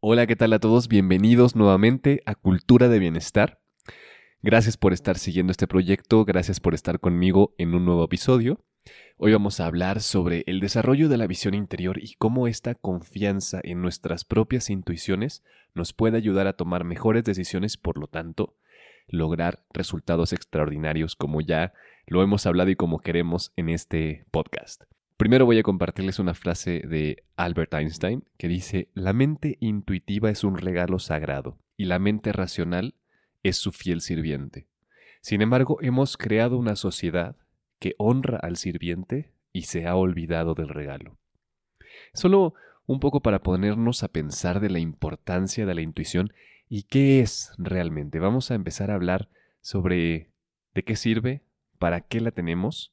Hola, 0.00 0.26
¿qué 0.26 0.36
tal 0.36 0.52
a 0.52 0.58
todos? 0.58 0.88
Bienvenidos 0.88 1.56
nuevamente 1.56 2.20
a 2.26 2.34
Cultura 2.34 2.90
de 2.90 2.98
Bienestar. 2.98 3.60
Gracias 4.42 4.76
por 4.76 4.92
estar 4.92 5.16
siguiendo 5.16 5.52
este 5.52 5.66
proyecto, 5.66 6.26
gracias 6.26 6.60
por 6.60 6.74
estar 6.74 7.00
conmigo 7.00 7.54
en 7.56 7.74
un 7.74 7.86
nuevo 7.86 8.04
episodio. 8.04 8.60
Hoy 9.16 9.32
vamos 9.32 9.58
a 9.58 9.66
hablar 9.66 10.02
sobre 10.02 10.44
el 10.46 10.60
desarrollo 10.60 11.08
de 11.08 11.16
la 11.16 11.26
visión 11.26 11.54
interior 11.54 11.98
y 11.98 12.14
cómo 12.18 12.46
esta 12.46 12.74
confianza 12.74 13.58
en 13.64 13.80
nuestras 13.80 14.26
propias 14.26 14.68
intuiciones 14.68 15.42
nos 15.72 15.94
puede 15.94 16.18
ayudar 16.18 16.46
a 16.46 16.52
tomar 16.52 16.84
mejores 16.84 17.24
decisiones, 17.24 17.78
por 17.78 17.96
lo 17.96 18.06
tanto, 18.06 18.54
lograr 19.08 19.64
resultados 19.72 20.34
extraordinarios 20.34 21.16
como 21.16 21.40
ya 21.40 21.72
lo 22.06 22.22
hemos 22.22 22.44
hablado 22.44 22.68
y 22.68 22.76
como 22.76 22.98
queremos 22.98 23.54
en 23.56 23.70
este 23.70 24.26
podcast. 24.30 24.84
Primero 25.16 25.46
voy 25.46 25.58
a 25.58 25.62
compartirles 25.62 26.18
una 26.18 26.34
frase 26.34 26.82
de 26.86 27.24
Albert 27.36 27.72
Einstein 27.72 28.24
que 28.36 28.48
dice, 28.48 28.90
la 28.92 29.14
mente 29.14 29.56
intuitiva 29.60 30.28
es 30.28 30.44
un 30.44 30.58
regalo 30.58 30.98
sagrado 30.98 31.56
y 31.78 31.86
la 31.86 31.98
mente 31.98 32.32
racional 32.32 32.94
es 33.42 33.56
su 33.56 33.72
fiel 33.72 34.02
sirviente. 34.02 34.66
Sin 35.22 35.40
embargo, 35.40 35.78
hemos 35.80 36.18
creado 36.18 36.58
una 36.58 36.76
sociedad 36.76 37.36
que 37.78 37.94
honra 37.96 38.36
al 38.36 38.58
sirviente 38.58 39.32
y 39.54 39.62
se 39.62 39.86
ha 39.86 39.96
olvidado 39.96 40.54
del 40.54 40.68
regalo. 40.68 41.16
Solo 42.12 42.52
un 42.84 43.00
poco 43.00 43.20
para 43.20 43.42
ponernos 43.42 44.02
a 44.02 44.08
pensar 44.08 44.60
de 44.60 44.68
la 44.68 44.80
importancia 44.80 45.64
de 45.64 45.74
la 45.74 45.80
intuición 45.80 46.30
y 46.68 46.82
qué 46.82 47.20
es 47.20 47.52
realmente. 47.56 48.18
Vamos 48.18 48.50
a 48.50 48.54
empezar 48.54 48.90
a 48.90 48.94
hablar 48.94 49.30
sobre 49.62 50.30
de 50.74 50.84
qué 50.84 50.94
sirve, 50.94 51.42
para 51.78 52.02
qué 52.02 52.20
la 52.20 52.32
tenemos 52.32 52.92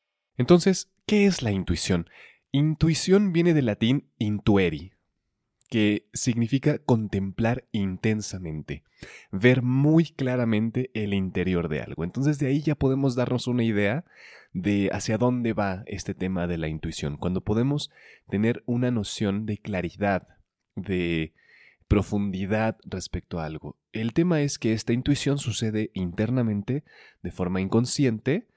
Entonces, 0.41 0.91
¿qué 1.05 1.27
es 1.27 1.43
la 1.43 1.51
intuición? 1.51 2.09
Intuición 2.51 3.31
viene 3.31 3.53
del 3.53 3.67
latín 3.67 4.09
intueri, 4.17 4.91
que 5.69 6.09
significa 6.13 6.79
contemplar 6.79 7.67
intensamente, 7.71 8.83
ver 9.31 9.61
muy 9.61 10.05
claramente 10.05 10.89
el 10.95 11.13
interior 11.13 11.69
de 11.69 11.81
algo. 11.81 12.03
Entonces 12.03 12.39
de 12.39 12.47
ahí 12.47 12.59
ya 12.61 12.73
podemos 12.73 13.13
darnos 13.13 13.45
una 13.45 13.63
idea 13.63 14.03
de 14.51 14.89
hacia 14.91 15.19
dónde 15.19 15.53
va 15.53 15.83
este 15.85 16.15
tema 16.15 16.47
de 16.47 16.57
la 16.57 16.69
intuición, 16.69 17.17
cuando 17.17 17.41
podemos 17.41 17.91
tener 18.27 18.63
una 18.65 18.89
noción 18.89 19.45
de 19.45 19.59
claridad, 19.59 20.27
de 20.75 21.35
profundidad 21.87 22.77
respecto 22.83 23.39
a 23.39 23.45
algo. 23.45 23.77
El 23.91 24.13
tema 24.13 24.41
es 24.41 24.57
que 24.57 24.73
esta 24.73 24.91
intuición 24.91 25.37
sucede 25.37 25.91
internamente 25.93 26.83
de 27.21 27.31
forma 27.31 27.61
inconsciente, 27.61 28.47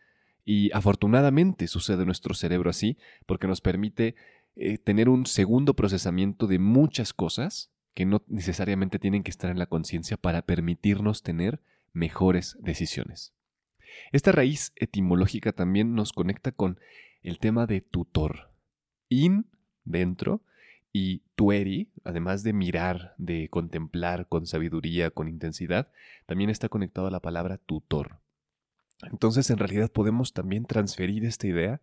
y 0.45 0.71
afortunadamente 0.73 1.67
sucede 1.67 2.05
nuestro 2.05 2.35
cerebro 2.35 2.71
así, 2.71 2.99
porque 3.27 3.47
nos 3.47 3.61
permite 3.61 4.15
eh, 4.57 4.79
tener 4.79 5.09
un 5.09 5.27
segundo 5.27 5.75
procesamiento 5.75 6.47
de 6.47 6.59
muchas 6.59 7.13
cosas 7.13 7.71
que 7.95 8.07
no 8.07 8.23
necesariamente 8.27 8.99
tienen 8.99 9.23
que 9.23 9.31
estar 9.31 9.51
en 9.51 9.59
la 9.59 9.67
conciencia 9.67 10.17
para 10.17 10.43
permitirnos 10.43 11.23
tener 11.23 11.61
mejores 11.93 12.59
decisiones. 12.61 13.33
Esta 14.13 14.33
raíz 14.33 14.73
etimológica 14.77 15.53
también 15.53 15.95
nos 15.95 16.13
conecta 16.13 16.53
con 16.53 16.79
el 17.23 17.39
tema 17.39 17.67
de 17.67 17.81
tutor. 17.81 18.51
In, 19.09 19.47
dentro, 19.85 20.43
y 20.93 21.23
tueri, 21.35 21.91
además 22.05 22.43
de 22.43 22.53
mirar, 22.53 23.15
de 23.19 23.49
contemplar 23.49 24.29
con 24.29 24.47
sabiduría, 24.47 25.11
con 25.11 25.29
intensidad, 25.29 25.89
también 26.27 26.51
está 26.51 26.69
conectado 26.69 27.09
a 27.09 27.11
la 27.11 27.21
palabra 27.21 27.59
tutor. 27.59 28.21
Entonces, 29.03 29.51
en 29.51 29.59
realidad 29.59 29.91
podemos 29.91 30.33
también 30.33 30.65
transferir 30.65 31.25
esta 31.25 31.47
idea 31.47 31.81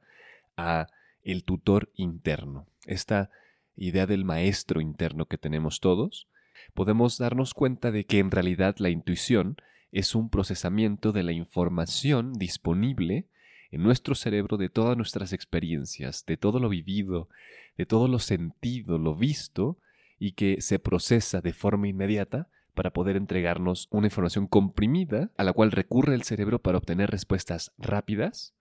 a 0.58 0.88
el 1.24 1.44
tutor 1.44 1.92
interno, 1.96 2.68
esta 2.86 3.30
idea 3.76 4.08
del 4.08 4.26
maestro 4.26 4.82
interno 4.82 5.26
que 5.26 5.38
tenemos 5.38 5.80
todos. 5.80 6.28
Podemos 6.74 7.18
darnos 7.18 7.54
cuenta 7.54 7.92
de 7.92 8.06
que 8.06 8.20
en 8.20 8.32
realidad 8.32 8.76
la 8.80 8.90
intuición 8.90 9.58
es 9.92 10.16
un 10.16 10.30
procesamiento 10.30 11.12
de 11.12 11.24
la 11.24 11.32
información 11.32 12.34
disponible 12.34 13.28
en 13.72 13.84
nuestro 13.84 14.16
cerebro 14.16 14.58
de 14.58 14.70
todas 14.70 14.98
nuestras 14.98 15.34
experiencias, 15.34 16.26
de 16.26 16.38
todo 16.38 16.60
lo 16.60 16.70
vivido, 16.70 17.30
de 17.78 17.86
todo 17.86 18.08
lo 18.08 18.20
sentido, 18.20 18.98
lo 18.98 19.16
visto, 19.16 19.78
y 20.20 20.34
que 20.34 20.62
se 20.62 20.78
procesa 20.78 21.42
de 21.42 21.54
forma 21.54 21.88
inmediata 21.88 22.48
para 22.74 22.92
poder 22.92 23.16
entregarnos 23.16 23.88
una 23.92 24.08
información 24.08 24.48
comprimida 24.48 25.32
a 25.38 25.44
la 25.44 25.54
cual 25.54 25.72
recurre 25.72 26.16
el 26.16 26.24
cerebro 26.24 26.59
para 26.59 26.78
obtener 26.78 27.09
respuestas 27.12 27.72
rápidas 27.78 28.54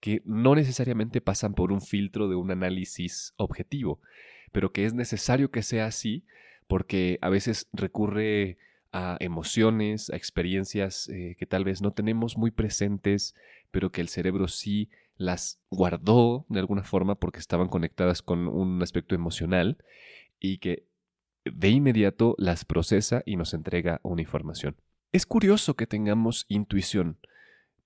que 0.00 0.22
no 0.24 0.54
necesariamente 0.54 1.20
pasan 1.20 1.54
por 1.54 1.72
un 1.72 1.80
filtro 1.80 2.28
de 2.28 2.36
un 2.36 2.50
análisis 2.50 3.34
objetivo, 3.36 4.00
pero 4.52 4.72
que 4.72 4.84
es 4.84 4.94
necesario 4.94 5.50
que 5.50 5.62
sea 5.62 5.86
así 5.86 6.24
porque 6.66 7.18
a 7.22 7.28
veces 7.28 7.68
recurre 7.72 8.58
a 8.92 9.16
emociones, 9.20 10.10
a 10.10 10.16
experiencias 10.16 11.08
eh, 11.08 11.36
que 11.38 11.46
tal 11.46 11.64
vez 11.64 11.82
no 11.82 11.92
tenemos 11.92 12.36
muy 12.36 12.50
presentes, 12.50 13.34
pero 13.70 13.90
que 13.90 14.00
el 14.00 14.08
cerebro 14.08 14.48
sí 14.48 14.88
las 15.16 15.60
guardó 15.70 16.46
de 16.48 16.60
alguna 16.60 16.84
forma 16.84 17.16
porque 17.16 17.40
estaban 17.40 17.68
conectadas 17.68 18.22
con 18.22 18.46
un 18.46 18.82
aspecto 18.82 19.14
emocional 19.14 19.78
y 20.38 20.58
que 20.58 20.87
de 21.54 21.68
inmediato 21.70 22.34
las 22.38 22.64
procesa 22.64 23.22
y 23.26 23.36
nos 23.36 23.54
entrega 23.54 24.00
una 24.02 24.22
información. 24.22 24.76
Es 25.12 25.26
curioso 25.26 25.74
que 25.74 25.86
tengamos 25.86 26.44
intuición. 26.48 27.18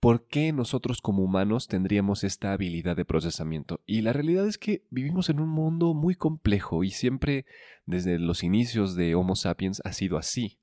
¿Por 0.00 0.26
qué 0.26 0.52
nosotros 0.52 1.00
como 1.00 1.22
humanos 1.22 1.68
tendríamos 1.68 2.24
esta 2.24 2.52
habilidad 2.52 2.96
de 2.96 3.04
procesamiento? 3.04 3.80
Y 3.86 4.00
la 4.00 4.12
realidad 4.12 4.48
es 4.48 4.58
que 4.58 4.82
vivimos 4.90 5.30
en 5.30 5.38
un 5.38 5.48
mundo 5.48 5.94
muy 5.94 6.16
complejo 6.16 6.82
y 6.82 6.90
siempre 6.90 7.46
desde 7.86 8.18
los 8.18 8.42
inicios 8.42 8.96
de 8.96 9.14
Homo 9.14 9.36
sapiens 9.36 9.80
ha 9.84 9.92
sido 9.92 10.18
así. 10.18 10.58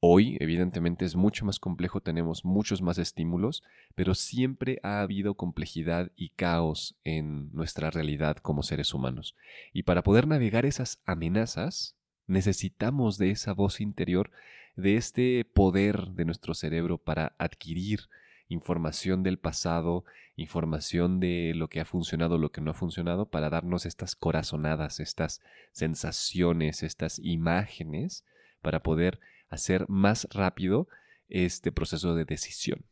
Hoy, 0.00 0.36
evidentemente, 0.38 1.04
es 1.04 1.16
mucho 1.16 1.44
más 1.44 1.58
complejo, 1.58 2.00
tenemos 2.00 2.44
muchos 2.44 2.82
más 2.82 2.98
estímulos, 2.98 3.64
pero 3.96 4.14
siempre 4.14 4.78
ha 4.84 5.00
habido 5.00 5.34
complejidad 5.34 6.12
y 6.14 6.30
caos 6.30 6.96
en 7.02 7.52
nuestra 7.52 7.90
realidad 7.90 8.36
como 8.36 8.62
seres 8.62 8.94
humanos. 8.94 9.34
Y 9.72 9.82
para 9.82 10.04
poder 10.04 10.28
navegar 10.28 10.66
esas 10.66 11.02
amenazas, 11.04 11.97
necesitamos 12.28 13.18
de 13.18 13.30
esa 13.30 13.52
voz 13.52 13.80
interior, 13.80 14.30
de 14.76 14.96
este 14.96 15.44
poder 15.44 16.10
de 16.12 16.24
nuestro 16.24 16.54
cerebro 16.54 16.98
para 16.98 17.34
adquirir 17.38 18.08
información 18.48 19.22
del 19.22 19.38
pasado, 19.38 20.04
información 20.36 21.20
de 21.20 21.52
lo 21.54 21.68
que 21.68 21.80
ha 21.80 21.84
funcionado, 21.84 22.38
lo 22.38 22.52
que 22.52 22.60
no 22.60 22.70
ha 22.70 22.74
funcionado, 22.74 23.26
para 23.26 23.50
darnos 23.50 23.86
estas 23.86 24.14
corazonadas, 24.14 25.00
estas 25.00 25.42
sensaciones, 25.72 26.82
estas 26.82 27.18
imágenes, 27.18 28.24
para 28.62 28.82
poder 28.82 29.18
hacer 29.50 29.86
más 29.88 30.28
rápido 30.30 30.88
este 31.28 31.72
proceso 31.72 32.14
de 32.14 32.24
decisión. 32.24 32.84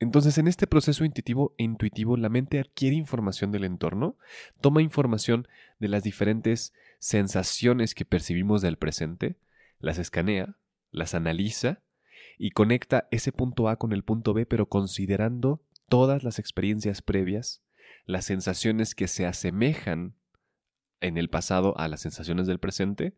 Entonces, 0.00 0.38
en 0.38 0.48
este 0.48 0.66
proceso 0.66 1.04
intuitivo, 1.04 1.54
intuitivo, 1.56 2.16
la 2.16 2.28
mente 2.28 2.58
adquiere 2.58 2.96
información 2.96 3.52
del 3.52 3.64
entorno, 3.64 4.18
toma 4.60 4.82
información 4.82 5.46
de 5.78 5.88
las 5.88 6.02
diferentes 6.02 6.74
sensaciones 7.04 7.94
que 7.94 8.06
percibimos 8.06 8.62
del 8.62 8.78
presente, 8.78 9.36
las 9.78 9.98
escanea, 9.98 10.56
las 10.90 11.12
analiza 11.14 11.82
y 12.38 12.52
conecta 12.52 13.08
ese 13.10 13.30
punto 13.30 13.68
A 13.68 13.76
con 13.76 13.92
el 13.92 14.04
punto 14.04 14.32
B, 14.32 14.46
pero 14.46 14.70
considerando 14.70 15.60
todas 15.90 16.24
las 16.24 16.38
experiencias 16.38 17.02
previas, 17.02 17.62
las 18.06 18.24
sensaciones 18.24 18.94
que 18.94 19.06
se 19.06 19.26
asemejan 19.26 20.14
en 21.02 21.18
el 21.18 21.28
pasado 21.28 21.76
a 21.76 21.88
las 21.88 22.00
sensaciones 22.00 22.46
del 22.46 22.58
presente 22.58 23.12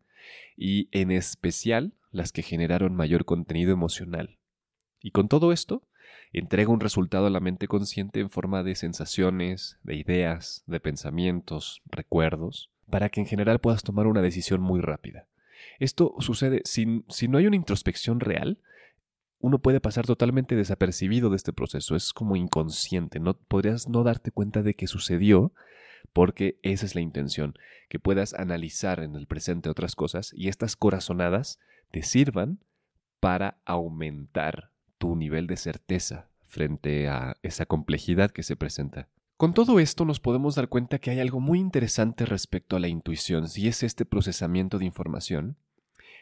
y 0.57 0.89
en 0.91 1.09
especial 1.09 1.93
las 2.11 2.33
que 2.33 2.41
generaron 2.41 2.93
mayor 2.93 3.23
contenido 3.23 3.71
emocional. 3.71 4.37
Y 4.99 5.11
con 5.11 5.29
todo 5.29 5.53
esto, 5.53 5.87
entrega 6.33 6.73
un 6.73 6.81
resultado 6.81 7.27
a 7.27 7.29
la 7.29 7.39
mente 7.39 7.69
consciente 7.69 8.19
en 8.19 8.31
forma 8.31 8.63
de 8.63 8.75
sensaciones, 8.75 9.79
de 9.83 9.95
ideas, 9.95 10.65
de 10.67 10.81
pensamientos, 10.81 11.81
recuerdos, 11.85 12.69
para 12.89 13.09
que 13.09 13.19
en 13.19 13.27
general 13.27 13.59
puedas 13.59 13.83
tomar 13.83 14.07
una 14.07 14.21
decisión 14.21 14.61
muy 14.61 14.81
rápida. 14.81 15.27
Esto 15.79 16.15
sucede 16.19 16.61
si, 16.65 17.03
si 17.09 17.27
no 17.27 17.37
hay 17.37 17.47
una 17.47 17.55
introspección 17.55 18.19
real, 18.19 18.59
uno 19.39 19.59
puede 19.59 19.79
pasar 19.79 20.05
totalmente 20.05 20.55
desapercibido 20.55 21.29
de 21.29 21.35
este 21.35 21.53
proceso, 21.53 21.95
es 21.95 22.13
como 22.13 22.35
inconsciente, 22.35 23.19
no 23.19 23.35
podrías 23.35 23.87
no 23.87 24.03
darte 24.03 24.31
cuenta 24.31 24.63
de 24.63 24.73
que 24.73 24.87
sucedió 24.87 25.53
porque 26.13 26.57
esa 26.63 26.85
es 26.85 26.95
la 26.95 27.01
intención, 27.01 27.53
que 27.89 27.99
puedas 27.99 28.33
analizar 28.33 29.01
en 29.01 29.15
el 29.15 29.27
presente 29.27 29.69
otras 29.69 29.95
cosas 29.95 30.33
y 30.33 30.47
estas 30.47 30.75
corazonadas 30.75 31.59
te 31.91 32.01
sirvan 32.01 32.59
para 33.19 33.57
aumentar 33.65 34.71
tu 34.97 35.15
nivel 35.15 35.47
de 35.47 35.57
certeza 35.57 36.29
frente 36.47 37.07
a 37.07 37.37
esa 37.43 37.65
complejidad 37.65 38.31
que 38.31 38.43
se 38.43 38.55
presenta. 38.55 39.09
Con 39.37 39.53
todo 39.53 39.79
esto 39.79 40.03
nos 40.03 40.19
podemos 40.19 40.55
dar 40.55 40.67
cuenta 40.67 40.97
que 40.97 41.11
hay 41.11 41.19
algo 41.19 41.39
muy 41.39 41.59
interesante 41.59 42.25
respecto 42.25 42.75
a 42.75 42.79
la 42.79 42.87
intuición, 42.87 43.47
si 43.47 43.67
es 43.67 43.83
este 43.83 44.03
procesamiento 44.03 44.79
de 44.79 44.85
información. 44.85 45.57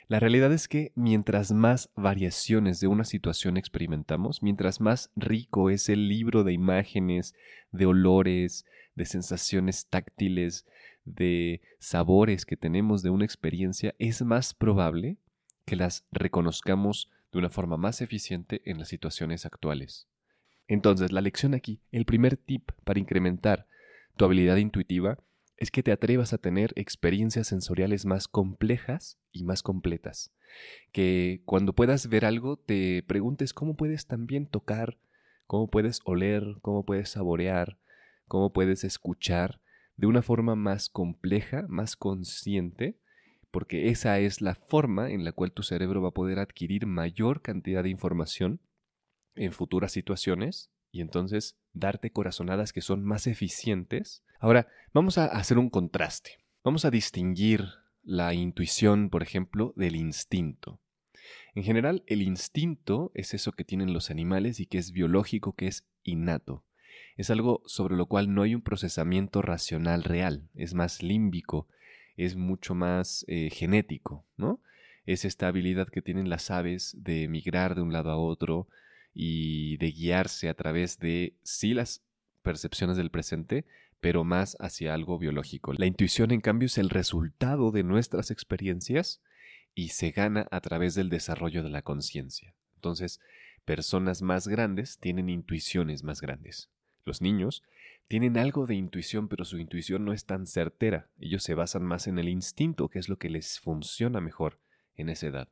La 0.09 0.19
realidad 0.19 0.51
es 0.51 0.67
que 0.67 0.91
mientras 0.95 1.53
más 1.53 1.89
variaciones 1.95 2.81
de 2.81 2.88
una 2.88 3.06
situación 3.06 3.56
experimentamos, 3.56 4.44
mientras 4.44 4.81
más 4.81 5.12
rico 5.15 5.69
es 5.69 5.88
el 5.88 6.09
libro 6.09 6.44
de 6.44 6.51
imágenes, 6.51 7.33
de 7.71 7.85
olores, 7.85 8.65
de 8.95 9.06
sensaciones 9.06 9.88
táctiles, 9.88 10.65
de 11.06 11.62
sabores 11.79 12.45
que 12.45 12.57
tenemos 12.57 13.01
de 13.01 13.12
una 13.12 13.23
experiencia, 13.23 13.95
es 13.97 14.23
más 14.23 14.53
probable 14.53 15.15
que 15.63 15.77
las 15.77 16.03
reconozcamos 16.12 17.09
de 17.31 17.39
una 17.39 17.50
forma 17.50 17.77
más 17.77 18.01
eficiente 18.01 18.62
en 18.65 18.77
las 18.77 18.89
situaciones 18.89 19.45
actuales. 19.45 20.06
Entonces, 20.67 21.12
la 21.12 21.21
lección 21.21 21.53
aquí, 21.53 21.79
el 21.91 22.06
primer 22.06 22.38
tip 22.38 22.71
para 22.83 23.00
incrementar 23.00 23.67
tu 24.17 24.25
habilidad 24.25 24.57
intuitiva 24.57 25.19
es 25.57 25.71
que 25.71 25.83
te 25.83 25.91
atrevas 25.91 26.33
a 26.33 26.38
tener 26.38 26.73
experiencias 26.75 27.47
sensoriales 27.47 28.06
más 28.06 28.27
complejas 28.27 29.19
y 29.31 29.44
más 29.44 29.63
completas. 29.63 30.31
Que 30.91 31.41
cuando 31.45 31.73
puedas 31.73 32.07
ver 32.07 32.25
algo 32.25 32.57
te 32.57 33.03
preguntes 33.03 33.53
cómo 33.53 33.75
puedes 33.75 34.07
también 34.07 34.47
tocar, 34.47 34.97
cómo 35.47 35.67
puedes 35.67 36.01
oler, 36.06 36.57
cómo 36.62 36.83
puedes 36.83 37.09
saborear, 37.09 37.77
cómo 38.27 38.51
puedes 38.51 38.83
escuchar 38.83 39.59
de 39.97 40.07
una 40.07 40.21
forma 40.21 40.56
más 40.56 40.89
compleja, 40.89 41.65
más 41.69 41.95
consciente, 41.95 42.97
porque 43.51 43.89
esa 43.89 44.19
es 44.19 44.41
la 44.41 44.56
forma 44.56 45.12
en 45.12 45.23
la 45.23 45.31
cual 45.31 45.53
tu 45.53 45.63
cerebro 45.63 46.01
va 46.01 46.09
a 46.09 46.13
poder 46.13 46.39
adquirir 46.39 46.85
mayor 46.85 47.41
cantidad 47.41 47.83
de 47.83 47.89
información 47.89 48.59
en 49.36 49.52
futuras 49.52 49.92
situaciones 49.92 50.70
y 50.92 51.02
entonces 51.02 51.58
darte 51.74 52.12
corazonadas 52.12 52.74
que 52.74 52.82
son 52.82 53.04
más 53.04 53.28
eficientes. 53.28 54.24
Ahora, 54.40 54.68
vamos 54.94 55.18
a 55.18 55.26
hacer 55.26 55.58
un 55.58 55.70
contraste. 55.70 56.38
Vamos 56.64 56.86
a 56.86 56.92
distinguir 56.92 57.66
la 58.04 58.34
intuición, 58.34 59.10
por 59.10 59.24
ejemplo, 59.24 59.74
del 59.76 59.96
instinto. 59.96 60.80
En 61.54 61.64
general, 61.64 62.04
el 62.08 62.22
instinto 62.22 63.12
es 63.14 63.34
eso 63.34 63.52
que 63.52 63.64
tienen 63.64 63.94
los 63.94 64.10
animales 64.10 64.60
y 64.60 64.68
que 64.68 64.78
es 64.78 64.92
biológico, 64.92 65.54
que 65.54 65.68
es 65.68 65.88
innato. 66.04 66.64
Es 67.18 67.30
algo 67.30 67.62
sobre 67.66 67.96
lo 67.96 68.08
cual 68.08 68.34
no 68.34 68.44
hay 68.44 68.56
un 68.56 68.62
procesamiento 68.62 69.42
racional 69.42 70.04
real, 70.04 70.50
es 70.54 70.74
más 70.74 71.02
límbico, 71.02 71.68
es 72.18 72.36
mucho 72.36 72.76
más 72.76 73.26
eh, 73.28 73.50
genético, 73.52 74.26
¿no? 74.38 74.62
Es 75.06 75.26
esta 75.26 75.48
habilidad 75.48 75.88
que 75.90 76.02
tienen 76.02 76.30
las 76.30 76.52
aves 76.52 76.96
de 76.98 77.28
migrar 77.28 77.76
de 77.76 77.82
un 77.82 77.94
lado 77.94 78.12
a 78.12 78.18
otro, 78.18 78.68
y 79.15 79.77
de 79.77 79.91
guiarse 79.91 80.50
a 80.50 80.53
través 80.53 81.00
de, 81.00 81.33
sí, 81.41 81.73
las 81.73 82.03
percepciones 82.44 82.97
del 82.97 83.09
presente, 83.09 83.65
pero 84.01 84.23
más 84.25 84.57
hacia 84.59 84.94
algo 84.94 85.17
biológico. 85.17 85.73
La 85.73 85.88
intuición, 85.88 86.31
en 86.31 86.41
cambio, 86.41 86.67
es 86.67 86.77
el 86.77 86.89
resultado 86.89 87.71
de 87.71 87.83
nuestras 87.83 88.29
experiencias 88.29 89.21
y 89.73 89.89
se 89.89 90.12
gana 90.12 90.47
a 90.51 90.59
través 90.59 90.94
del 90.94 91.09
desarrollo 91.09 91.63
de 91.63 91.69
la 91.69 91.81
conciencia. 91.81 92.53
Entonces, 92.75 93.21
personas 93.63 94.21
más 94.21 94.47
grandes 94.47 95.00
tienen 95.00 95.29
intuiciones 95.29 96.03
más 96.03 96.21
grandes. 96.21 96.69
Los 97.06 97.21
niños 97.21 97.63
tienen 98.07 98.38
algo 98.38 98.67
de 98.67 98.75
intuición, 98.75 99.29
pero 99.29 99.45
su 99.45 99.57
intuición 99.57 100.06
no 100.06 100.13
es 100.13 100.25
tan 100.25 100.45
certera. 100.45 101.07
Ellos 101.19 101.41
se 101.41 101.56
basan 101.56 101.83
más 101.83 102.07
en 102.07 102.19
el 102.19 102.27
instinto, 102.27 102.89
que 102.89 103.00
es 103.00 103.09
lo 103.09 103.17
que 103.17 103.29
les 103.29 103.59
funciona 103.59 104.21
mejor 104.21 104.59
en 104.95 105.09
esa 105.09 105.27
edad. 105.27 105.50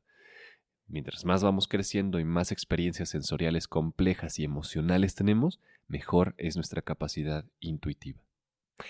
Mientras 0.87 1.25
más 1.25 1.43
vamos 1.43 1.67
creciendo 1.67 2.19
y 2.19 2.25
más 2.25 2.51
experiencias 2.51 3.09
sensoriales 3.09 3.67
complejas 3.67 4.39
y 4.39 4.43
emocionales 4.43 5.15
tenemos, 5.15 5.59
mejor 5.87 6.35
es 6.37 6.55
nuestra 6.55 6.81
capacidad 6.81 7.45
intuitiva. 7.59 8.21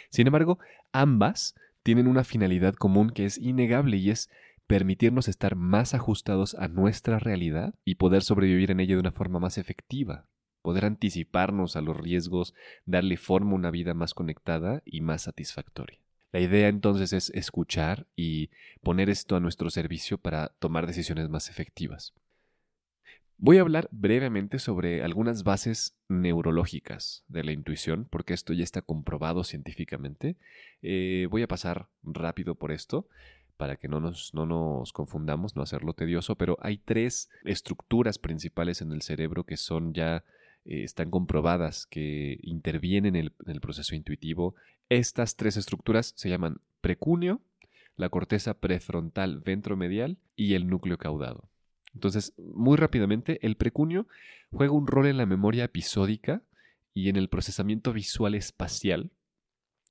Sin 0.09 0.27
embargo, 0.27 0.59
ambas 0.91 1.55
tienen 1.83 2.07
una 2.07 2.23
finalidad 2.23 2.73
común 2.73 3.09
que 3.09 3.25
es 3.25 3.37
innegable 3.37 3.97
y 3.97 4.09
es 4.09 4.29
permitirnos 4.67 5.27
estar 5.27 5.55
más 5.55 5.93
ajustados 5.93 6.55
a 6.55 6.67
nuestra 6.67 7.19
realidad 7.19 7.75
y 7.83 7.95
poder 7.95 8.23
sobrevivir 8.23 8.71
en 8.71 8.79
ella 8.79 8.95
de 8.95 9.01
una 9.01 9.11
forma 9.11 9.39
más 9.39 9.57
efectiva, 9.57 10.25
poder 10.61 10.85
anticiparnos 10.85 11.75
a 11.75 11.81
los 11.81 11.97
riesgos, 11.97 12.53
darle 12.85 13.17
forma 13.17 13.51
a 13.51 13.55
una 13.55 13.71
vida 13.71 13.93
más 13.93 14.13
conectada 14.13 14.81
y 14.85 15.01
más 15.01 15.23
satisfactoria. 15.23 16.02
La 16.33 16.39
idea 16.39 16.67
entonces 16.67 17.13
es 17.13 17.29
escuchar 17.29 18.07
y 18.15 18.49
poner 18.81 19.09
esto 19.09 19.35
a 19.35 19.39
nuestro 19.39 19.69
servicio 19.69 20.17
para 20.17 20.49
tomar 20.59 20.87
decisiones 20.87 21.29
más 21.29 21.49
efectivas. 21.49 22.13
Voy 23.37 23.57
a 23.59 23.61
hablar 23.61 23.87
brevemente 23.91 24.57
sobre 24.57 25.03
algunas 25.03 25.43
bases 25.43 25.95
neurológicas 26.09 27.23
de 27.27 27.43
la 27.43 27.51
intuición, 27.51 28.07
porque 28.09 28.33
esto 28.33 28.53
ya 28.53 28.63
está 28.63 28.81
comprobado 28.81 29.43
científicamente. 29.43 30.35
Eh, 30.81 31.27
voy 31.29 31.43
a 31.43 31.47
pasar 31.47 31.87
rápido 32.01 32.55
por 32.55 32.71
esto 32.71 33.07
para 33.55 33.75
que 33.75 33.87
no 33.87 33.99
nos, 33.99 34.33
no 34.33 34.47
nos 34.47 34.91
confundamos, 34.91 35.55
no 35.55 35.61
hacerlo 35.61 35.93
tedioso, 35.93 36.35
pero 36.35 36.57
hay 36.61 36.77
tres 36.77 37.29
estructuras 37.43 38.17
principales 38.17 38.81
en 38.81 38.91
el 38.91 39.03
cerebro 39.03 39.43
que 39.43 39.57
son 39.57 39.93
ya 39.93 40.23
eh, 40.65 40.83
están 40.83 41.11
comprobadas 41.11 41.85
que 41.85 42.39
intervienen 42.41 43.15
en 43.17 43.33
el, 43.45 43.61
proceso 43.61 43.95
intuitivo. 43.95 44.55
Estas 44.93 45.35
tres 45.35 45.57
estructuras 45.57 46.13
se 46.15 46.29
llaman 46.29 46.61
precunio, 46.81 47.41
la 47.95 48.09
corteza 48.09 48.59
prefrontal 48.59 49.39
ventromedial 49.39 50.19
y 50.35 50.53
el 50.53 50.67
núcleo 50.67 50.99
caudado. 50.99 51.49
Entonces, 51.95 52.33
muy 52.37 52.77
rápidamente, 52.77 53.39
el 53.41 53.57
precunio 53.57 54.07
juega 54.51 54.71
un 54.71 54.85
rol 54.85 55.07
en 55.07 55.17
la 55.17 55.25
memoria 55.25 55.63
episódica 55.63 56.43
y 56.93 57.09
en 57.09 57.15
el 57.15 57.27
procesamiento 57.27 57.91
visual 57.91 58.35
espacial, 58.35 59.09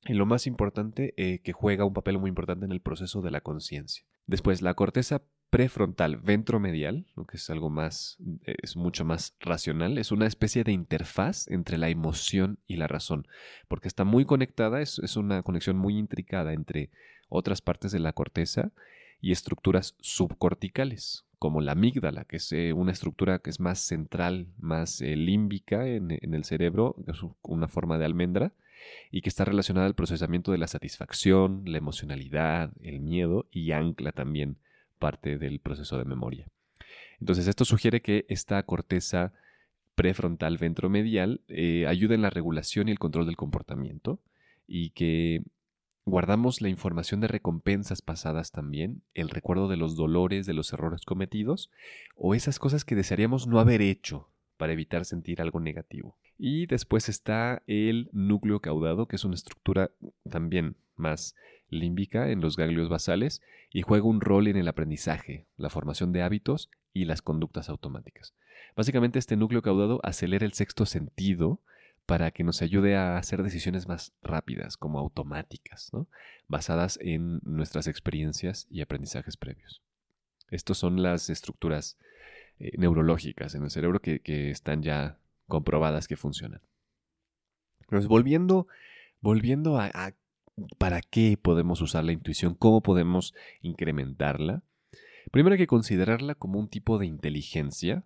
y 0.06 0.14
lo 0.14 0.24
más 0.24 0.46
importante, 0.46 1.14
eh, 1.16 1.40
que 1.40 1.52
juega 1.52 1.84
un 1.84 1.94
papel 1.94 2.20
muy 2.20 2.28
importante 2.28 2.64
en 2.64 2.70
el 2.70 2.80
proceso 2.80 3.22
de 3.22 3.32
la 3.32 3.40
conciencia. 3.40 4.04
Después, 4.28 4.62
la 4.62 4.74
corteza 4.74 5.22
prefrontal 5.52 6.16
ventromedial, 6.16 7.04
lo 7.14 7.26
que 7.26 7.36
es 7.36 7.50
algo 7.50 7.68
más, 7.68 8.16
es 8.46 8.74
mucho 8.74 9.04
más 9.04 9.36
racional, 9.38 9.98
es 9.98 10.10
una 10.10 10.26
especie 10.26 10.64
de 10.64 10.72
interfaz 10.72 11.46
entre 11.46 11.76
la 11.76 11.90
emoción 11.90 12.58
y 12.66 12.76
la 12.76 12.88
razón, 12.88 13.28
porque 13.68 13.86
está 13.86 14.04
muy 14.04 14.24
conectada, 14.24 14.80
es, 14.80 14.98
una 15.14 15.42
conexión 15.42 15.76
muy 15.76 15.98
intricada 15.98 16.54
entre 16.54 16.88
otras 17.28 17.60
partes 17.60 17.92
de 17.92 17.98
la 17.98 18.14
corteza 18.14 18.72
y 19.20 19.30
estructuras 19.30 19.94
subcorticales, 20.00 21.26
como 21.38 21.60
la 21.60 21.72
amígdala, 21.72 22.24
que 22.24 22.36
es 22.36 22.50
eh, 22.52 22.72
una 22.72 22.92
estructura 22.92 23.40
que 23.40 23.50
es 23.50 23.60
más 23.60 23.78
central, 23.78 24.46
más 24.58 25.02
eh, 25.02 25.16
límbica 25.16 25.86
en, 25.86 26.12
en, 26.12 26.32
el 26.32 26.44
cerebro, 26.44 26.96
es 27.06 27.18
una 27.42 27.68
forma 27.68 27.98
de 27.98 28.06
almendra, 28.06 28.54
y 29.10 29.20
que 29.20 29.28
está 29.28 29.44
relacionada 29.44 29.86
al 29.86 29.94
procesamiento 29.94 30.50
de 30.50 30.56
la 30.56 30.66
satisfacción, 30.66 31.64
la 31.66 31.76
emocionalidad, 31.76 32.72
el 32.80 33.00
miedo 33.00 33.48
y 33.50 33.72
ancla 33.72 34.12
también 34.12 34.56
parte 35.02 35.36
del 35.36 35.58
proceso 35.58 35.98
de 35.98 36.04
memoria. 36.04 36.46
Entonces, 37.18 37.48
esto 37.48 37.64
sugiere 37.64 38.02
que 38.02 38.24
esta 38.28 38.62
corteza 38.62 39.32
prefrontal 39.96 40.58
ventromedial 40.58 41.40
eh, 41.48 41.86
ayuda 41.88 42.14
en 42.14 42.22
la 42.22 42.30
regulación 42.30 42.88
y 42.88 42.92
el 42.92 43.00
control 43.00 43.26
del 43.26 43.36
comportamiento 43.36 44.20
y 44.68 44.90
que 44.90 45.42
guardamos 46.04 46.60
la 46.60 46.68
información 46.68 47.20
de 47.20 47.26
recompensas 47.26 48.00
pasadas 48.00 48.52
también, 48.52 49.02
el 49.14 49.28
recuerdo 49.28 49.66
de 49.66 49.76
los 49.76 49.96
dolores, 49.96 50.46
de 50.46 50.54
los 50.54 50.72
errores 50.72 51.04
cometidos 51.04 51.68
o 52.14 52.34
esas 52.34 52.60
cosas 52.60 52.84
que 52.84 52.94
desearíamos 52.94 53.48
no 53.48 53.58
haber 53.58 53.82
hecho 53.82 54.28
para 54.56 54.72
evitar 54.72 55.04
sentir 55.04 55.42
algo 55.42 55.58
negativo. 55.58 56.16
Y 56.38 56.66
después 56.66 57.08
está 57.08 57.62
el 57.66 58.08
núcleo 58.12 58.60
caudado, 58.60 59.06
que 59.06 59.16
es 59.16 59.24
una 59.24 59.34
estructura 59.34 59.90
también 60.30 60.76
más 60.94 61.34
límbica 61.72 62.30
en 62.30 62.40
los 62.40 62.56
ganglios 62.56 62.88
basales 62.88 63.42
y 63.70 63.82
juega 63.82 64.06
un 64.06 64.20
rol 64.20 64.46
en 64.46 64.56
el 64.56 64.68
aprendizaje, 64.68 65.46
la 65.56 65.70
formación 65.70 66.12
de 66.12 66.22
hábitos 66.22 66.70
y 66.92 67.06
las 67.06 67.22
conductas 67.22 67.68
automáticas. 67.68 68.34
Básicamente 68.76 69.18
este 69.18 69.36
núcleo 69.36 69.62
caudado 69.62 70.00
acelera 70.04 70.46
el 70.46 70.52
sexto 70.52 70.86
sentido 70.86 71.60
para 72.06 72.30
que 72.30 72.44
nos 72.44 72.62
ayude 72.62 72.96
a 72.96 73.16
hacer 73.16 73.42
decisiones 73.42 73.86
más 73.86 74.12
rápidas, 74.22 74.76
como 74.76 74.98
automáticas, 74.98 75.90
basadas 76.48 76.98
en 77.00 77.40
nuestras 77.44 77.86
experiencias 77.86 78.66
y 78.70 78.80
aprendizajes 78.80 79.36
previos. 79.36 79.82
Estas 80.50 80.76
son 80.76 81.02
las 81.02 81.30
estructuras 81.30 81.96
eh, 82.58 82.72
neurológicas 82.76 83.54
en 83.54 83.62
el 83.62 83.70
cerebro 83.70 84.00
que, 84.00 84.20
están 84.50 84.82
ya 84.82 85.18
comprobadas 85.46 86.08
que 86.08 86.16
funcionan. 86.16 86.60
Entonces, 87.80 88.08
volviendo, 88.08 88.66
volviendo 89.20 89.78
a 89.78 90.12
para 90.78 91.00
qué 91.00 91.38
podemos 91.40 91.80
usar 91.80 92.04
la 92.04 92.12
intuición, 92.12 92.54
cómo 92.54 92.82
podemos 92.82 93.34
incrementarla. 93.60 94.62
Primero 95.30 95.54
hay 95.54 95.58
que 95.58 95.66
considerarla 95.66 96.34
como 96.34 96.58
un 96.58 96.68
tipo 96.68 96.98
de 96.98 97.06
inteligencia, 97.06 98.04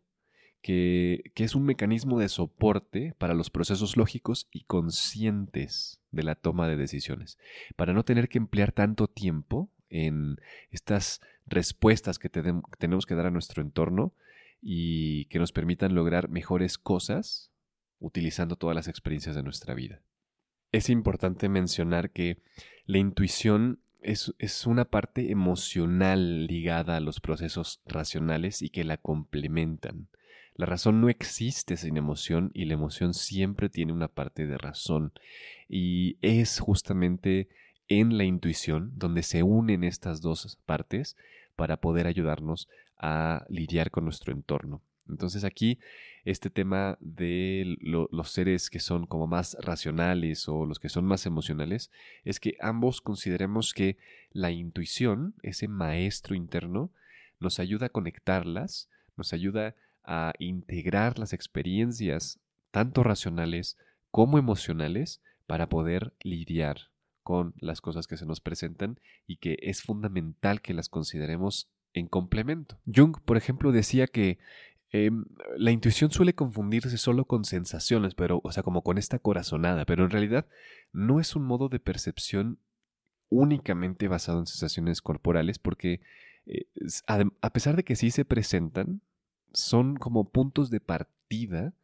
que, 0.63 1.23
es 1.35 1.55
un 1.55 1.65
mecanismo 1.65 2.19
de 2.19 2.29
soporte 2.29 3.15
para 3.19 3.35
los 3.35 3.51
procesos 3.51 3.97
lógicos 3.97 4.49
y 4.51 4.65
conscientes 4.65 6.01
de 6.11 6.23
la 6.23 6.35
toma 6.35 6.69
de 6.69 6.77
decisiones, 6.77 7.39
para 7.77 7.93
no 7.93 8.05
tener 8.05 8.29
que 8.29 8.39
emplear 8.39 8.73
tanto 8.73 9.07
tiempo 9.07 9.71
en 9.89 10.37
estas 10.71 11.21
respuestas 11.47 12.19
que 12.19 12.29
tenemos 12.29 13.07
que 13.07 13.15
dar 13.15 13.27
a 13.27 13.31
nuestro 13.31 13.63
entorno, 13.63 14.13
y 14.69 15.27
que 15.27 15.39
nos 15.39 15.53
permitan 15.53 15.95
lograr 15.95 16.29
mejores 16.29 16.79
cosas 16.79 17.53
utilizando 17.99 18.57
todas 18.57 18.75
las 18.75 18.89
experiencias 18.89 19.37
de 19.37 19.43
nuestra 19.43 19.75
vida. 19.75 20.03
Es 20.77 20.91
importante 20.91 21.49
mencionar 21.49 22.11
que 22.11 22.37
la 22.85 22.99
intuición 22.99 23.81
es, 24.03 24.35
es, 24.39 24.67
una 24.67 24.85
parte 24.85 25.31
emocional 25.31 26.47
ligada 26.47 26.99
a 26.99 27.01
los 27.01 27.19
procesos 27.21 27.81
racionales 27.87 28.61
y 28.61 28.69
que 28.69 28.85
la 28.85 28.99
complementan. 28.99 30.09
La 30.55 30.67
razón 30.67 31.01
no 31.01 31.09
existe 31.09 31.79
sin 31.79 31.97
emoción 31.97 32.51
y 32.53 32.67
la 32.67 32.75
emoción 32.75 33.15
siempre 33.15 33.71
tiene 33.71 33.95
una 33.95 34.09
parte 34.09 34.47
de 34.47 34.59
razón. 34.59 35.15
Y 35.67 36.19
es 36.21 36.61
justamente 36.61 37.49
en 37.89 38.19
la 38.19 38.25
intuición 38.25 38.93
donde 38.97 39.23
se 39.23 39.43
unen 39.43 39.83
estas 39.83 40.21
dos 40.21 40.59
partes 40.67 41.17
para 41.57 41.79
poder 41.79 42.07
ayudarnos 42.07 42.69
a 42.99 43.47
lidiar 43.49 43.91
con 43.91 44.05
nuestro 44.05 44.31
entorno. 44.31 44.83
Entonces 45.09 45.45
aquí 45.45 45.79
este 46.25 46.51
tema 46.51 46.99
de 47.01 47.77
los 47.81 48.31
seres 48.31 48.71
que 48.71 48.81
son 48.81 49.07
como 49.07 49.27
más 49.27 49.57
racionales 49.61 50.49
o 50.49 50.67
los 50.67 50.79
que 50.79 50.89
son 50.89 51.05
más 51.05 51.27
emocionales 51.27 51.91
es 52.25 52.41
que 52.41 52.57
ambos 52.61 53.01
consideremos 53.01 53.73
que 53.73 53.97
la 54.33 54.51
intuición, 54.51 55.35
ese 55.43 55.69
maestro 55.69 56.35
interno, 56.35 56.91
nos 57.39 57.61
ayuda 57.61 57.87
a 57.87 57.91
conectarlas, 57.91 58.89
nos 59.17 59.33
ayuda 59.33 59.77
a 60.05 60.33
integrar 60.39 61.19
las 61.19 61.33
experiencias 61.33 62.41
tanto 62.71 63.03
racionales 63.03 63.77
como 64.11 64.39
emocionales 64.39 65.21
para 65.47 65.69
poder 65.69 66.13
lidiar 66.23 66.91
con 67.23 67.55
las 67.59 67.81
cosas 67.81 68.07
que 68.07 68.17
se 68.17 68.27
nos 68.27 68.41
presentan 68.41 69.01
y 69.27 69.37
que 69.37 69.59
es 69.63 69.83
fundamental 69.83 70.61
que 70.61 70.75
las 70.75 70.89
consideremos 70.89 71.69
en 71.93 72.07
complemento. 72.07 72.79
Jung, 72.87 73.19
por 73.25 73.37
ejemplo, 73.37 73.73
decía 73.73 74.07
que 74.07 74.39
em, 75.05 75.25
la 75.57 75.71
intuición 75.71 76.11
suele 76.11 76.35
confundirse 76.35 76.97
solo 76.99 77.25
con 77.25 77.45
sensaciones, 77.45 78.15
pero, 78.15 78.41
o 78.45 78.53
sea, 78.53 78.63
como 78.63 78.83
con 78.83 78.99
esta 78.99 79.19
corazonada, 79.19 79.85
pero 79.85 80.05
en 80.05 80.11
realidad 80.11 80.47
no 80.93 81.21
es 81.21 81.37
un 81.37 81.45
modo 81.45 81.69
de 81.69 81.81
percepción 81.81 82.59
únicamente 83.29 84.09
basado 84.09 84.41
en 84.41 84.47
sensaciones 84.47 85.03
corporales, 85.03 85.59
porque 85.59 86.01
eh, 86.47 86.67
a 87.43 87.53
pesar 87.53 87.77
de 87.77 87.85
que 87.85 87.97
sí 87.97 88.11
se 88.11 88.25
presentan, 88.25 89.01
son 89.53 89.97
como 89.97 90.31
puntos 90.31 90.71
de 90.71 90.81
partida, 90.81 91.75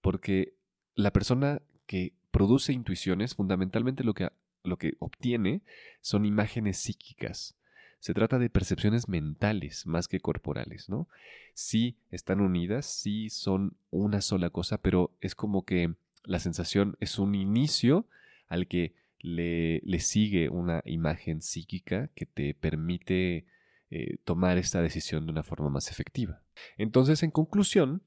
porque 0.00 0.54
la 0.94 1.12
persona 1.12 1.62
que 1.86 2.14
produce 2.30 2.72
intuiciones, 2.72 3.34
fundamentalmente 3.34 4.04
lo 4.04 4.14
que, 4.14 4.30
lo 4.64 4.78
que 4.78 4.94
obtiene 4.98 5.62
son 6.00 6.24
imágenes 6.24 6.78
psíquicas. 6.78 7.57
Se 8.00 8.14
trata 8.14 8.38
de 8.38 8.50
percepciones 8.50 9.08
mentales 9.08 9.86
más 9.86 10.08
que 10.08 10.20
corporales, 10.20 10.88
¿no? 10.88 11.08
Sí 11.54 11.96
están 12.10 12.40
unidas, 12.40 12.86
sí 12.86 13.28
son 13.30 13.76
una 13.90 14.20
sola 14.20 14.50
cosa, 14.50 14.78
pero 14.78 15.16
es 15.20 15.34
como 15.34 15.64
que 15.64 15.94
la 16.24 16.38
sensación 16.38 16.96
es 17.00 17.18
un 17.18 17.34
inicio 17.34 18.06
al 18.48 18.68
que 18.68 18.94
le, 19.20 19.80
le 19.84 19.98
sigue 20.00 20.48
una 20.48 20.82
imagen 20.84 21.42
psíquica 21.42 22.10
que 22.14 22.26
te 22.26 22.54
permite 22.54 23.46
eh, 23.90 24.18
tomar 24.24 24.58
esta 24.58 24.82
decisión 24.82 25.24
de 25.24 25.32
una 25.32 25.42
forma 25.42 25.70
más 25.70 25.90
efectiva. 25.90 26.42
Entonces, 26.76 27.22
en 27.22 27.30
conclusión, 27.30 28.02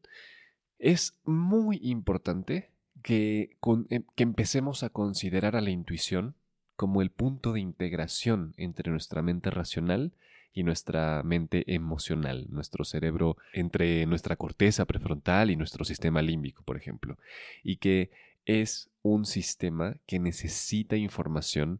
es 0.77 1.19
muy 1.25 1.79
importante 1.81 2.69
que, 3.01 3.57
eh, 3.89 4.03
que 4.15 4.23
empecemos 4.23 4.83
a 4.83 4.89
considerar 4.89 5.55
a 5.55 5.61
la 5.61 5.71
intuición 5.71 6.35
como 6.75 7.01
el 7.01 7.11
punto 7.11 7.53
de 7.53 7.59
integración 7.59 8.53
entre 8.57 8.91
nuestra 8.91 9.21
mente 9.21 9.49
racional 9.49 10.13
y 10.53 10.63
nuestra 10.63 11.23
mente 11.23 11.63
emocional, 11.73 12.47
nuestro 12.49 12.83
cerebro 12.83 13.37
entre 13.53 14.05
nuestra 14.05 14.35
corteza 14.35 14.85
prefrontal 14.85 15.49
y 15.49 15.55
nuestro 15.55 15.85
sistema 15.85 16.21
límbico, 16.21 16.63
por 16.63 16.77
ejemplo, 16.77 17.17
y 17.63 17.77
que 17.77 18.11
es 18.45 18.89
un 19.01 19.25
sistema 19.25 19.97
que 20.05 20.19
necesita 20.19 20.95
información 20.97 21.79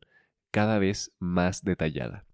cada 0.52 0.80
vez 0.80 1.12
más 1.20 1.64
detallada. 1.64 2.26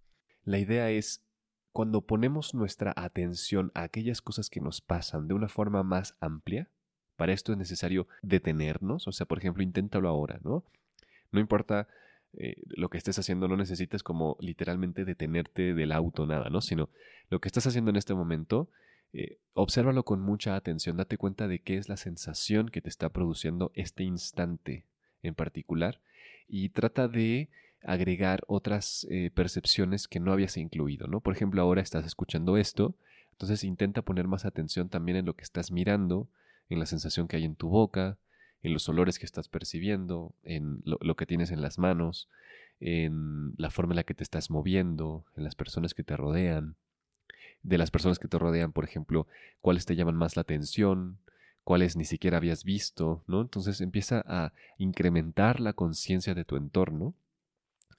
La 0.44 0.60
idea 0.60 0.90
es 0.92 1.24
cuando 1.72 2.02
ponemos 2.02 2.54
nuestra 2.54 2.94
atención 2.96 3.72
a 3.76 3.84
aquellas 3.84 4.22
cosas 4.22 4.50
que 4.50 4.62
nos 4.62 4.82
pasan 4.82 5.28
de 5.28 5.34
una 5.34 5.48
forma 5.48 5.84
más 5.84 6.16
amplia, 6.20 6.70
para 7.16 7.34
esto 7.34 7.52
es 7.52 7.58
necesario 7.58 8.08
detenernos, 8.22 9.08
o 9.08 9.12
sea, 9.12 9.26
por 9.26 9.40
ejemplo, 9.40 9.64
inténtalo 9.64 10.08
ahora, 10.08 10.40
¿no? 10.44 10.64
No 11.32 11.40
importa 11.40 11.88
eh, 12.34 12.62
lo 12.68 12.90
que 12.90 12.98
estés 12.98 13.18
haciendo, 13.20 13.48
no 13.48 13.58
necesitas 13.58 14.04
como 14.04 14.38
literalmente 14.40 15.06
detenerte 15.06 15.74
del 15.74 15.92
auto, 15.92 16.26
nada, 16.26 16.50
¿no? 16.50 16.62
Sino 16.62 16.90
lo 17.30 17.40
que 17.40 17.48
estás 17.48 17.68
haciendo 17.68 17.90
en 17.90 17.96
este 17.96 18.14
momento, 18.14 18.70
eh, 19.14 19.40
obsérvalo 19.54 20.04
con 20.04 20.22
mucha 20.22 20.56
atención, 20.56 20.98
date 20.98 21.18
cuenta 21.18 21.48
de 21.48 21.60
qué 21.60 21.78
es 21.78 21.90
la 21.90 21.98
sensación 21.98 22.70
que 22.70 22.82
te 22.82 22.90
está 22.90 23.10
produciendo 23.10 23.72
este 23.74 24.04
instante 24.04 24.86
en 25.24 25.34
particular 25.34 26.02
y 26.48 26.70
trata 26.70 27.08
de 27.08 27.50
agregar 27.84 28.44
otras 28.48 29.08
eh, 29.10 29.32
percepciones 29.34 30.08
que 30.08 30.20
no 30.20 30.34
habías 30.34 30.58
incluido, 30.58 31.08
¿no? 31.08 31.22
Por 31.22 31.34
ejemplo, 31.34 31.62
ahora 31.62 31.82
estás 31.82 32.06
escuchando 32.06 32.58
esto, 32.58 32.96
entonces 33.32 33.64
intenta 33.64 34.02
poner 34.02 34.28
más 34.28 34.46
atención 34.46 34.90
también 34.90 35.18
en 35.18 35.26
lo 35.26 35.36
que 35.36 35.44
estás 35.44 35.72
mirando, 35.72 36.28
en 36.70 36.80
la 36.80 36.86
sensación 36.86 37.28
que 37.28 37.38
hay 37.38 37.46
en 37.46 37.56
tu 37.56 37.70
boca, 37.70 38.18
en 38.64 38.74
los 38.74 38.88
olores 38.90 39.20
que 39.20 39.26
estás 39.26 39.48
percibiendo, 39.48 40.34
en 40.44 40.82
lo, 40.84 41.16
que 41.16 41.26
tienes 41.26 41.52
en 41.52 41.62
las 41.62 41.78
manos, 41.78 42.28
en 42.80 43.54
la 43.58 43.70
forma 43.70 43.94
en 43.94 43.98
la 43.98 44.04
que 44.04 44.14
te 44.14 44.24
estás 44.24 44.50
moviendo, 44.50 45.26
en 45.36 45.44
las 45.44 45.56
personas 45.56 45.94
que 45.94 46.04
te 46.04 46.18
rodean. 46.18 46.76
De 47.64 47.78
las 47.78 47.92
personas 47.92 48.20
que 48.20 48.28
te 48.28 48.38
rodean, 48.38 48.72
por 48.72 48.84
ejemplo, 48.84 49.28
cuáles 49.62 49.86
te 49.86 49.96
llaman 49.96 50.16
más 50.16 50.36
la 50.36 50.42
atención, 50.42 51.18
cuáles 51.64 51.96
ni 51.98 52.06
siquiera 52.06 52.38
habías 52.38 52.64
visto, 52.64 53.24
¿no? 53.28 53.42
Entonces 53.42 53.82
empieza 53.82 54.24
a 54.26 54.54
incrementar 54.78 55.60
la 55.60 55.74
conciencia 55.74 56.34
de 56.34 56.46
tu 56.46 56.56
entorno 56.56 57.14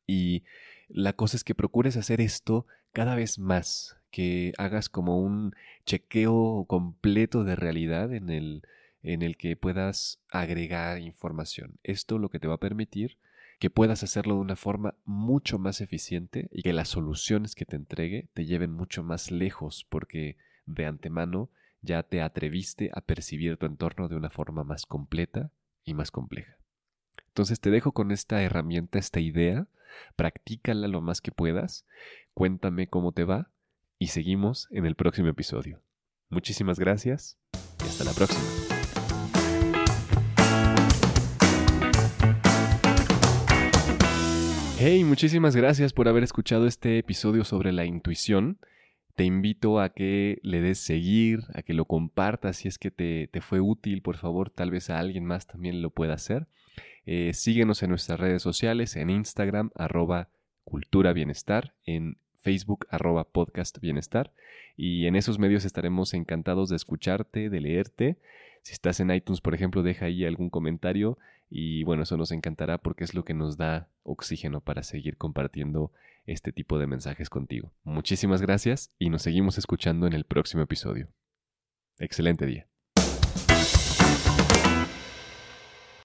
y 0.07 0.45
la 0.89 1.13
cosa 1.13 1.37
es 1.37 1.45
que 1.45 1.55
procures 1.55 1.97
hacer 1.97 2.21
esto 2.21 2.67
cada 2.93 3.15
vez 3.15 3.39
más, 3.39 3.99
que 4.11 4.55
hagas 4.57 4.89
como 4.89 5.21
un 5.21 5.55
chequeo 5.85 6.65
completo 6.67 7.45
de 7.45 7.57
realidad 7.57 8.15
en 8.15 8.31
el, 8.31 8.63
en 9.03 9.23
el 9.23 9.37
que 9.37 9.57
puedas 9.57 10.21
agregar 10.31 10.99
información. 11.01 11.79
Esto 11.83 12.19
lo 12.19 12.31
que 12.31 12.41
te 12.41 12.49
va 12.49 12.55
a 12.55 12.61
permitir 12.61 13.19
que 13.59 13.71
puedas 13.71 14.03
hacerlo 14.03 14.35
de 14.35 14.41
una 14.41 14.57
forma 14.57 14.95
mucho 15.05 15.59
más 15.59 15.81
eficiente 15.81 16.49
y 16.53 16.63
que 16.63 16.73
las 16.73 16.89
soluciones 16.89 17.55
que 17.55 17.65
te 17.65 17.77
entregue 17.77 18.29
te 18.33 18.47
lleven 18.47 18.73
mucho 18.73 19.03
más 19.03 19.31
lejos 19.31 19.85
porque 19.89 20.37
de 20.67 20.87
antemano 20.87 21.51
ya 21.81 22.03
te 22.03 22.23
atreviste 22.23 22.91
a 22.95 23.01
percibir 23.01 23.57
tu 23.57 23.67
entorno 23.67 24.09
de 24.09 24.17
una 24.17 24.31
forma 24.31 24.65
más 24.65 24.87
completa 24.87 25.51
y 25.85 25.95
más 25.95 26.11
compleja. 26.11 26.57
Entonces 27.29 27.61
te 27.61 27.71
dejo 27.71 27.93
con 27.93 28.11
esta 28.13 28.43
herramienta, 28.43 28.99
esta 28.99 29.21
idea, 29.21 29.67
practícala 30.17 30.87
lo 30.87 31.01
más 31.01 31.21
que 31.21 31.33
puedas, 31.33 31.85
cuéntame 32.35 32.89
cómo 32.89 33.13
te 33.13 33.25
va 33.25 33.51
y 33.99 34.09
seguimos 34.09 34.69
en 34.71 34.87
el 34.87 34.95
próximo 34.95 35.29
episodio. 35.29 35.83
Muchísimas 36.31 36.79
gracias 36.79 37.39
y 37.85 37.89
hasta 37.89 38.05
la 38.05 38.13
próxima. 38.13 38.78
Hey, 44.81 45.03
muchísimas 45.03 45.57
gracias 45.57 45.93
por 45.93 46.07
haber 46.07 46.23
escuchado 46.23 46.69
este 46.69 46.99
episodio 46.99 47.43
sobre 47.43 47.73
la 47.73 47.85
intuición. 47.85 48.61
Te 49.17 49.25
invito 49.25 49.81
a 49.81 49.89
que 49.89 50.39
le 50.45 50.61
des 50.61 50.79
seguir, 50.79 51.41
a 51.55 51.63
que 51.63 51.75
lo 51.75 51.87
compartas 51.87 52.59
si 52.59 52.69
es 52.69 52.79
que 52.79 52.93
te, 52.93 53.27
te 53.27 53.41
fue 53.41 53.59
útil, 53.59 54.03
por 54.03 54.19
favor, 54.19 54.51
tal 54.51 54.71
vez 54.71 54.89
a 54.89 55.01
alguien 55.01 55.25
más 55.25 55.49
también 55.49 55.83
lo 55.83 55.91
pueda 55.91 56.15
hacer. 56.15 56.47
Eh, 57.07 57.33
síguenos 57.35 57.83
en 57.83 57.91
nuestras 57.91 58.21
redes 58.21 58.41
sociales, 58.41 58.95
en 58.95 59.11
Instagram, 59.11 59.73
arroba 59.75 60.29
cultura 60.63 61.13
bienestar, 61.13 61.75
en 61.85 62.19
Facebook, 62.37 62.87
arroba 62.89 63.25
podcast 63.25 63.81
bienestar. 63.81 64.33
Y 64.77 65.09
en 65.09 65.17
esos 65.17 65.41
medios 65.41 65.65
estaremos 65.65 66.15
encantados 66.15 66.69
de 66.69 66.77
escucharte, 66.77 67.51
de 67.51 67.61
leerte. 67.61 68.19
Si 68.63 68.75
estás 68.75 69.01
en 69.01 69.11
iTunes, 69.11 69.41
por 69.41 69.57
ejemplo, 69.57 69.83
deja 69.83 70.05
ahí 70.05 70.25
algún 70.25 70.51
comentario 70.51 71.19
y 71.51 71.85
bueno, 71.85 72.03
eso 72.03 72.17
nos 72.17 72.33
encantará 72.33 72.79
porque 72.79 73.05
es 73.05 73.15
lo 73.15 73.25
que 73.25 73.35
nos 73.35 73.57
da 73.57 73.89
oxígeno 74.03 74.61
para 74.61 74.83
seguir 74.83 75.17
compartiendo 75.17 75.93
este 76.27 76.53
tipo 76.53 76.79
de 76.79 76.87
mensajes 76.87 77.31
contigo. 77.31 77.73
Muchísimas 77.85 78.43
gracias 78.43 78.93
y 78.99 79.09
nos 79.11 79.23
seguimos 79.23 79.57
escuchando 79.59 80.07
en 80.07 80.13
el 80.13 80.25
próximo 80.25 80.63
episodio. 80.63 81.09
Excelente 81.99 82.47
día. 82.47 82.69